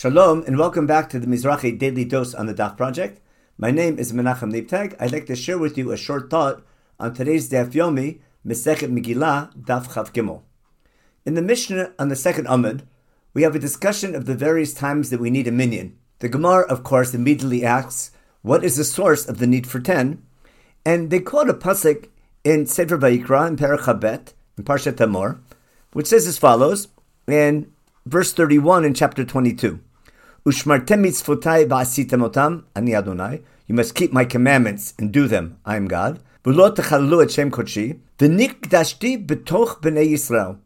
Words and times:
Shalom 0.00 0.44
and 0.46 0.56
welcome 0.56 0.86
back 0.86 1.10
to 1.10 1.18
the 1.18 1.26
Mizrahi 1.26 1.76
Daily 1.76 2.04
Dose 2.04 2.32
on 2.32 2.46
the 2.46 2.54
Daf 2.54 2.76
Project. 2.76 3.20
My 3.58 3.72
name 3.72 3.98
is 3.98 4.12
Menachem 4.12 4.52
Leibtag. 4.52 4.94
I'd 5.00 5.10
like 5.10 5.26
to 5.26 5.34
share 5.34 5.58
with 5.58 5.76
you 5.76 5.90
a 5.90 5.96
short 5.96 6.30
thought 6.30 6.62
on 7.00 7.14
today's 7.14 7.50
Daf 7.50 7.72
Yomi, 7.72 8.20
Mesechet 8.46 8.92
Megillah, 8.96 9.52
Daf 9.56 9.88
Chav 9.88 10.12
Gimel. 10.12 10.42
In 11.26 11.34
the 11.34 11.42
Mishnah 11.42 11.94
on 11.98 12.10
the 12.10 12.14
second 12.14 12.46
Amud, 12.46 12.82
we 13.34 13.42
have 13.42 13.56
a 13.56 13.58
discussion 13.58 14.14
of 14.14 14.26
the 14.26 14.36
various 14.36 14.72
times 14.72 15.10
that 15.10 15.18
we 15.18 15.30
need 15.30 15.48
a 15.48 15.50
minyan. 15.50 15.98
The 16.20 16.28
Gemara, 16.28 16.64
of 16.68 16.84
course, 16.84 17.12
immediately 17.12 17.64
asks, 17.64 18.12
what 18.42 18.62
is 18.62 18.76
the 18.76 18.84
source 18.84 19.28
of 19.28 19.38
the 19.38 19.48
need 19.48 19.66
for 19.66 19.80
ten? 19.80 20.22
And 20.86 21.10
they 21.10 21.18
quote 21.18 21.50
a 21.50 21.54
pasuk 21.54 22.08
in 22.44 22.66
Sefer 22.66 22.98
Vayikra 22.98 23.48
in 23.48 23.56
Perek 23.56 23.86
Chaf 23.86 23.98
Bet, 23.98 24.32
in 24.56 24.62
Parshat 24.62 24.98
Emor, 24.98 25.40
which 25.92 26.06
says 26.06 26.28
as 26.28 26.38
follows, 26.38 26.86
in 27.26 27.72
verse 28.06 28.32
31 28.32 28.84
in 28.84 28.94
chapter 28.94 29.24
22. 29.24 29.80
Ushmartem 30.48 31.04
mitzvotai 31.04 31.68
otam, 31.68 32.64
ani 32.74 32.94
Adonai. 32.94 33.42
You 33.66 33.74
must 33.74 33.94
keep 33.94 34.14
my 34.14 34.24
commandments 34.24 34.94
and 34.98 35.12
do 35.12 35.28
them. 35.28 35.58
I 35.66 35.76
am 35.76 35.86
God. 35.88 36.20
V'lo 36.42 36.74
techalu 36.74 37.22
et 37.22 37.30
shem. 37.30 37.50
V'nikdashti 37.50 39.26
betoch 39.26 39.82
b'nei 39.82 40.10
Yisrael. 40.10 40.56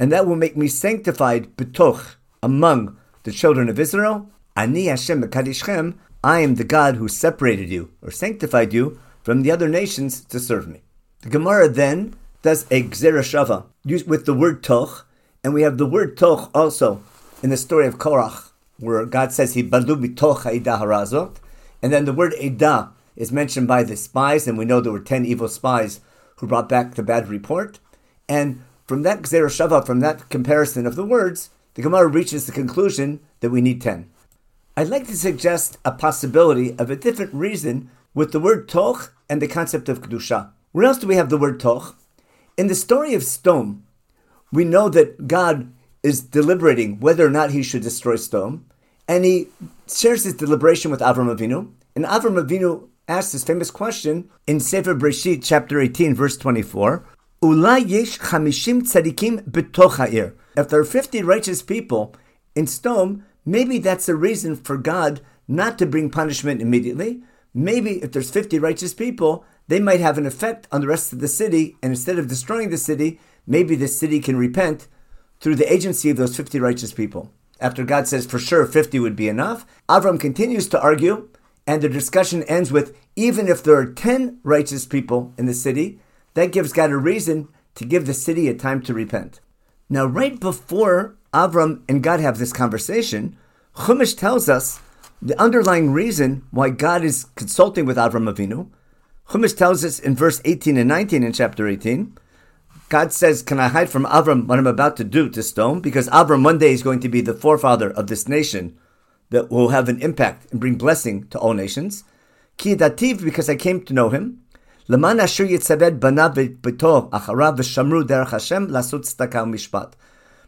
And 0.00 0.10
that 0.10 0.26
will 0.26 0.34
make 0.34 0.56
me 0.56 0.66
sanctified 0.66 1.56
betoch, 1.56 2.16
among 2.42 2.96
the 3.22 3.30
children 3.30 3.68
of 3.68 3.78
Israel. 3.78 4.28
Ani 4.56 4.86
Hashem 4.86 5.22
mekadishchem. 5.22 5.94
I 6.24 6.40
am 6.40 6.56
the 6.56 6.64
God 6.64 6.96
who 6.96 7.06
separated 7.06 7.68
you, 7.68 7.92
or 8.02 8.10
sanctified 8.10 8.72
you, 8.72 8.98
from 9.22 9.42
the 9.42 9.52
other 9.52 9.68
nations 9.68 10.24
to 10.24 10.40
serve 10.40 10.66
me. 10.66 10.82
The 11.20 11.30
Gemara 11.30 11.68
then 11.68 12.16
does 12.42 12.66
a 12.72 12.82
gzera 12.82 13.22
shava, 13.22 13.66
with 14.04 14.26
the 14.26 14.34
word 14.34 14.64
toch, 14.64 15.06
and 15.44 15.54
we 15.54 15.62
have 15.62 15.78
the 15.78 15.86
word 15.86 16.16
toch 16.16 16.50
also 16.52 17.00
in 17.40 17.50
the 17.50 17.56
story 17.56 17.86
of 17.86 17.98
Korach, 17.98 18.47
where 18.78 19.04
God 19.04 19.32
says 19.32 19.54
he 19.54 19.62
harazot, 19.62 21.36
and 21.82 21.92
then 21.92 22.04
the 22.04 22.12
word 22.12 22.34
eda 22.38 22.90
is 23.16 23.32
mentioned 23.32 23.66
by 23.66 23.82
the 23.82 23.96
spies, 23.96 24.46
and 24.46 24.56
we 24.56 24.64
know 24.64 24.80
there 24.80 24.92
were 24.92 25.00
ten 25.00 25.24
evil 25.24 25.48
spies 25.48 26.00
who 26.36 26.46
brought 26.46 26.68
back 26.68 26.94
the 26.94 27.02
bad 27.02 27.28
report. 27.28 27.80
And 28.28 28.62
from 28.86 29.02
that 29.02 29.22
shava, 29.22 29.84
from 29.84 30.00
that 30.00 30.28
comparison 30.28 30.86
of 30.86 30.96
the 30.96 31.04
words, 31.04 31.50
the 31.74 31.82
Gemara 31.82 32.06
reaches 32.08 32.46
the 32.46 32.52
conclusion 32.52 33.20
that 33.40 33.50
we 33.50 33.60
need 33.60 33.82
ten. 33.82 34.08
I'd 34.76 34.88
like 34.88 35.06
to 35.08 35.16
suggest 35.16 35.78
a 35.84 35.92
possibility 35.92 36.76
of 36.78 36.90
a 36.90 36.96
different 36.96 37.34
reason 37.34 37.90
with 38.14 38.32
the 38.32 38.40
word 38.40 38.68
toch 38.68 39.12
and 39.28 39.42
the 39.42 39.48
concept 39.48 39.88
of 39.88 40.00
kedusha. 40.00 40.50
Where 40.72 40.84
else 40.84 40.98
do 40.98 41.06
we 41.06 41.16
have 41.16 41.30
the 41.30 41.38
word 41.38 41.58
toch? 41.58 41.96
In 42.56 42.68
the 42.68 42.74
story 42.74 43.14
of 43.14 43.22
Sdom, 43.22 43.80
we 44.52 44.64
know 44.64 44.88
that 44.88 45.26
God 45.26 45.72
is 46.08 46.20
deliberating 46.20 46.98
whether 46.98 47.24
or 47.26 47.30
not 47.30 47.52
he 47.52 47.62
should 47.62 47.82
destroy 47.82 48.14
Sdom, 48.14 48.62
and 49.06 49.24
he 49.24 49.48
shares 49.86 50.24
his 50.24 50.34
deliberation 50.34 50.90
with 50.90 51.00
Avram 51.00 51.34
Avinu. 51.34 51.72
And 51.94 52.04
Avram 52.04 52.42
Avinu 52.42 52.88
asks 53.06 53.32
this 53.32 53.44
famous 53.44 53.70
question 53.70 54.28
in 54.46 54.60
Sefer 54.60 54.94
Breshit, 54.94 55.42
chapter 55.44 55.80
18, 55.80 56.14
verse 56.14 56.36
24. 56.36 57.04
Ulai 57.42 57.88
yesh 57.88 58.18
chamishim 58.18 58.82
tzadikim 58.82 59.48
betoch 59.48 59.96
ha'ir. 59.96 60.34
If 60.56 60.68
there 60.68 60.80
are 60.80 60.84
50 60.84 61.22
righteous 61.22 61.62
people 61.62 62.14
in 62.54 62.66
Sdom, 62.66 63.22
maybe 63.46 63.78
that's 63.78 64.08
a 64.08 64.16
reason 64.16 64.56
for 64.56 64.76
God 64.76 65.20
not 65.46 65.78
to 65.78 65.86
bring 65.86 66.10
punishment 66.10 66.60
immediately. 66.60 67.22
Maybe 67.54 68.02
if 68.02 68.12
there's 68.12 68.30
50 68.30 68.58
righteous 68.58 68.92
people, 68.92 69.44
they 69.68 69.80
might 69.80 70.00
have 70.00 70.18
an 70.18 70.26
effect 70.26 70.66
on 70.72 70.80
the 70.80 70.86
rest 70.86 71.12
of 71.12 71.20
the 71.20 71.28
city, 71.28 71.76
and 71.82 71.92
instead 71.92 72.18
of 72.18 72.28
destroying 72.28 72.70
the 72.70 72.78
city, 72.78 73.20
maybe 73.46 73.74
the 73.76 73.88
city 73.88 74.20
can 74.20 74.36
repent 74.36 74.88
through 75.40 75.56
the 75.56 75.72
agency 75.72 76.10
of 76.10 76.16
those 76.16 76.36
50 76.36 76.58
righteous 76.60 76.92
people 76.92 77.30
after 77.60 77.84
God 77.84 78.06
says 78.06 78.26
for 78.26 78.38
sure 78.38 78.66
50 78.66 78.98
would 79.00 79.16
be 79.16 79.28
enough, 79.28 79.66
Avram 79.88 80.20
continues 80.20 80.68
to 80.68 80.80
argue, 80.80 81.28
and 81.66 81.82
the 81.82 81.88
discussion 81.88 82.42
ends 82.44 82.70
with 82.72 82.96
even 83.16 83.48
if 83.48 83.62
there 83.62 83.76
are 83.76 83.92
10 83.92 84.38
righteous 84.42 84.86
people 84.86 85.32
in 85.36 85.46
the 85.46 85.54
city, 85.54 85.98
that 86.34 86.52
gives 86.52 86.72
God 86.72 86.90
a 86.90 86.96
reason 86.96 87.48
to 87.74 87.84
give 87.84 88.06
the 88.06 88.14
city 88.14 88.48
a 88.48 88.54
time 88.54 88.80
to 88.82 88.94
repent. 88.94 89.40
Now, 89.88 90.06
right 90.06 90.38
before 90.38 91.16
Avram 91.34 91.82
and 91.88 92.02
God 92.02 92.20
have 92.20 92.38
this 92.38 92.52
conversation, 92.52 93.36
Chumash 93.74 94.16
tells 94.16 94.48
us 94.48 94.80
the 95.20 95.40
underlying 95.40 95.92
reason 95.92 96.44
why 96.50 96.70
God 96.70 97.02
is 97.02 97.26
consulting 97.34 97.86
with 97.86 97.96
Avram 97.96 98.32
Avinu. 98.32 98.70
Chumash 99.30 99.56
tells 99.56 99.84
us 99.84 99.98
in 99.98 100.14
verse 100.14 100.40
18 100.44 100.76
and 100.76 100.88
19 100.88 101.22
in 101.22 101.32
chapter 101.32 101.66
18 101.66 102.16
God 102.88 103.12
says, 103.12 103.42
Can 103.42 103.60
I 103.60 103.68
hide 103.68 103.90
from 103.90 104.06
Avram 104.06 104.46
what 104.46 104.58
I'm 104.58 104.66
about 104.66 104.96
to 104.96 105.04
do 105.04 105.28
to 105.28 105.40
Sdom? 105.40 105.82
Because 105.82 106.08
Avram 106.08 106.42
one 106.42 106.58
day 106.58 106.72
is 106.72 106.82
going 106.82 107.00
to 107.00 107.08
be 107.08 107.20
the 107.20 107.34
forefather 107.34 107.90
of 107.90 108.06
this 108.06 108.26
nation 108.28 108.78
that 109.30 109.50
will 109.50 109.68
have 109.68 109.90
an 109.90 110.00
impact 110.00 110.50
and 110.50 110.60
bring 110.60 110.76
blessing 110.76 111.28
to 111.28 111.38
all 111.38 111.52
nations. 111.52 112.04
Ki 112.56 112.74
dativ, 112.74 113.22
because 113.22 113.50
I 113.50 113.56
came 113.56 113.82
to 113.84 113.92
know 113.92 114.08
him. 114.08 114.42
Leman 114.88 115.20
asher 115.20 115.46
yitzaved 115.46 116.00
banav 116.00 116.34
b'to 116.34 117.10
acharav 117.10 117.58
v'shamru 117.58 118.04
derech 118.04 118.30
Hashem 118.30 118.68
lasut 118.68 119.00
tzedakah 119.00 119.44
mishpat. 119.46 119.92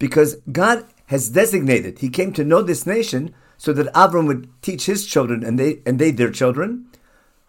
Because 0.00 0.36
God 0.50 0.84
has 1.06 1.28
designated, 1.28 2.00
He 2.00 2.08
came 2.08 2.32
to 2.32 2.42
know 2.42 2.62
this 2.62 2.84
nation 2.84 3.32
so 3.56 3.72
that 3.74 3.92
Avram 3.94 4.26
would 4.26 4.50
teach 4.60 4.86
his 4.86 5.06
children 5.06 5.44
and 5.44 5.56
they 5.56 5.80
and 5.86 6.00
they 6.00 6.10
their 6.10 6.32
children. 6.32 6.86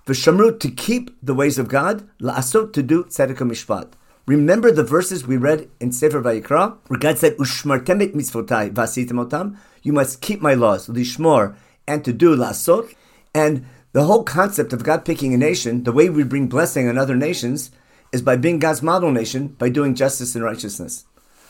V'shamru 0.06 0.59
to 0.59 0.69
keep 0.69 1.17
the 1.23 1.34
ways 1.34 1.57
of 1.57 1.67
God, 1.69 2.07
la'asot 2.19 2.72
to 2.73 2.84
do 2.84 3.06
tzedakah 3.06 3.50
mishpat. 3.50 3.94
Remember 4.27 4.71
the 4.71 4.83
verses 4.83 5.27
we 5.27 5.37
read 5.37 5.69
in 5.79 5.91
Sefer 5.91 6.19
Vayikra, 6.19 6.77
where 6.87 6.99
God 6.99 7.19
said, 7.19 7.37
"Ushmartem 7.37 8.11
mitzvotai 8.13 8.73
vasitem 8.73 9.23
otam." 9.23 9.55
You 9.83 9.93
must 9.93 10.19
keep 10.19 10.41
my 10.41 10.55
laws, 10.55 10.87
lishmor, 10.87 11.53
and 11.87 12.03
to 12.03 12.11
do 12.11 12.35
lasot. 12.35 12.91
And 13.35 13.65
the 13.93 14.05
whole 14.05 14.23
concept 14.23 14.73
of 14.73 14.83
God 14.83 15.05
picking 15.05 15.35
a 15.35 15.37
nation, 15.37 15.83
the 15.83 15.91
way 15.91 16.09
we 16.09 16.23
bring 16.23 16.47
blessing 16.47 16.87
on 16.87 16.97
other 16.97 17.15
nations, 17.15 17.69
is 18.11 18.23
by 18.23 18.35
being 18.35 18.57
God's 18.57 18.81
model 18.81 19.11
nation, 19.11 19.55
by 19.59 19.69
doing 19.69 19.93
justice 19.93 20.33
and 20.33 20.43
righteousness. 20.43 21.05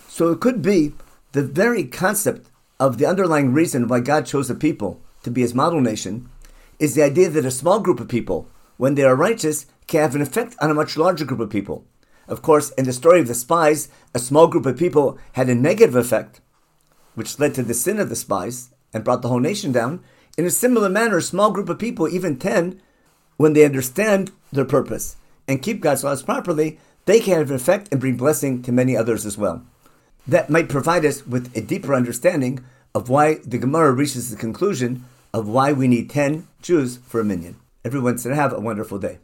So 0.10 0.32
it 0.32 0.42
could 0.42 0.62
be 0.62 0.94
the 1.32 1.44
very 1.44 1.86
concept 1.86 2.50
of 2.78 2.98
the 2.98 3.06
underlying 3.06 3.54
reason 3.54 3.88
why 3.88 4.02
God 4.02 4.26
chose 4.26 4.50
a 4.50 4.56
people 4.56 5.00
to 5.24 5.32
be 5.32 5.42
His 5.42 5.56
model 5.56 5.80
nation 5.80 6.28
is 6.78 6.94
the 6.94 7.04
idea 7.04 7.30
that 7.30 7.46
a 7.46 7.52
small 7.52 7.80
group 7.80 8.02
of 8.02 8.10
people, 8.10 8.50
when 8.76 8.96
they 8.96 9.04
are 9.04 9.16
righteous, 9.16 9.66
can 9.88 10.02
have 10.02 10.16
an 10.16 10.22
effect 10.22 10.58
on 10.60 10.70
a 10.70 10.74
much 10.74 10.98
larger 10.98 11.24
group 11.24 11.40
of 11.40 11.50
people. 11.50 11.86
Of 12.28 12.42
course, 12.42 12.72
in 12.72 12.86
the 12.86 12.94
story 12.94 13.20
of 13.22 13.28
the 13.28 13.36
spies, 13.36 13.90
a 14.14 14.20
small 14.20 14.48
group 14.48 14.66
of 14.66 14.78
people 14.78 15.18
had 15.34 15.50
a 15.50 15.56
negative 15.56 15.96
effect, 15.96 16.42
which 17.14 17.40
led 17.40 17.54
to 17.56 17.64
the 17.64 17.74
sin 17.74 18.00
of 18.00 18.10
the 18.10 18.16
spies 18.16 18.70
and 18.94 19.04
brought 19.04 19.22
the 19.22 19.28
whole 19.28 19.40
nation 19.40 19.72
down. 19.72 20.02
In 20.38 20.46
a 20.46 20.50
similar 20.50 20.90
manner, 20.90 21.18
a 21.18 21.22
small 21.22 21.52
group 21.52 21.70
of 21.70 21.80
people, 21.80 22.08
even 22.08 22.38
10, 22.38 22.82
when 23.38 23.54
they 23.54 23.66
understand 23.66 24.32
their 24.52 24.66
purpose 24.66 25.18
and 25.48 25.62
keep 25.62 25.82
God's 25.82 26.04
laws 26.04 26.24
properly, 26.24 26.80
they 27.06 27.20
can 27.20 27.38
have 27.38 27.50
an 27.50 27.56
effect 27.56 27.90
and 27.92 28.02
bring 28.02 28.18
blessing 28.18 28.62
to 28.64 28.72
many 28.72 28.98
others 28.98 29.26
as 29.26 29.38
well. 29.38 29.64
That 30.28 30.50
might 30.50 30.70
provide 30.70 31.06
us 31.06 31.26
with 31.28 31.56
a 31.56 31.62
deeper 31.62 31.94
understanding 31.94 32.66
of 32.96 33.10
why 33.10 33.36
the 33.46 33.60
Gemara 33.60 33.92
reaches 33.92 34.32
the 34.32 34.38
conclusion 34.38 35.06
of 35.34 35.48
why 35.48 35.74
we 35.74 35.88
need 35.88 36.10
10 36.10 36.48
Jews 36.62 36.98
for 36.98 37.20
a 37.20 37.24
minyan. 37.24 37.58
Everyone 37.84 38.18
should 38.18 38.32
have 38.32 38.54
a 38.54 38.60
wonderful 38.60 38.98
day. 38.98 39.20